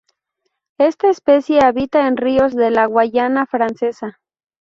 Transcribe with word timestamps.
Esta 0.79 1.11
especie 1.11 1.59
habita 1.63 2.07
en 2.07 2.17
ríos 2.17 2.55
de 2.55 2.71
la 2.71 2.87
Guayana 2.87 3.45
Francesa. 3.45 4.19